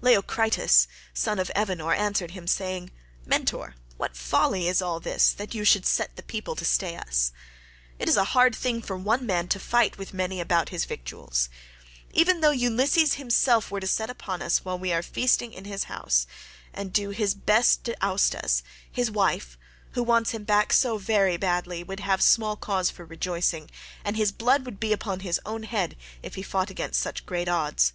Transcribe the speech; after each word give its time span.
Leiocritus, 0.00 0.88
son 1.14 1.38
of 1.38 1.52
Evenor, 1.54 1.94
answered 1.96 2.32
him 2.32 2.48
saying, 2.48 2.90
"Mentor, 3.24 3.76
what 3.96 4.16
folly 4.16 4.66
is 4.66 4.82
all 4.82 4.98
this, 4.98 5.30
that 5.30 5.54
you 5.54 5.64
should 5.64 5.86
set 5.86 6.16
the 6.16 6.22
people 6.24 6.56
to 6.56 6.64
stay 6.64 6.96
us? 6.96 7.30
It 8.00 8.08
is 8.08 8.16
a 8.16 8.24
hard 8.34 8.56
thing 8.56 8.82
for 8.82 8.96
one 8.96 9.24
man 9.24 9.46
to 9.46 9.60
fight 9.60 9.96
with 9.96 10.12
many 10.12 10.40
about 10.40 10.70
his 10.70 10.84
victuals. 10.84 11.48
Even 12.12 12.40
though 12.40 12.50
Ulysses 12.50 13.14
himself 13.14 13.70
were 13.70 13.78
to 13.78 13.86
set 13.86 14.10
upon 14.10 14.42
us 14.42 14.64
while 14.64 14.76
we 14.76 14.92
are 14.92 15.00
feasting 15.00 15.52
in 15.52 15.64
his 15.64 15.84
house, 15.84 16.26
and 16.74 16.92
do 16.92 17.10
his 17.10 17.36
best 17.36 17.84
to 17.84 17.96
oust 18.04 18.34
us, 18.34 18.64
his 18.90 19.12
wife, 19.12 19.56
who 19.92 20.02
wants 20.02 20.32
him 20.32 20.42
back 20.42 20.72
so 20.72 20.98
very 20.98 21.36
badly, 21.36 21.84
would 21.84 22.00
have 22.00 22.20
small 22.20 22.56
cause 22.56 22.90
for 22.90 23.04
rejoicing, 23.04 23.70
and 24.04 24.16
his 24.16 24.32
blood 24.32 24.64
would 24.64 24.80
be 24.80 24.92
upon 24.92 25.20
his 25.20 25.38
own 25.46 25.62
head 25.62 25.96
if 26.20 26.34
he 26.34 26.42
fought 26.42 26.68
against 26.68 27.00
such 27.00 27.24
great 27.24 27.46
odds. 27.48 27.92